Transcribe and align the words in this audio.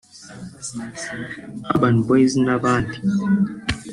Urban 1.69 1.95
Boys 2.07 2.31
n’abandi 2.45 2.97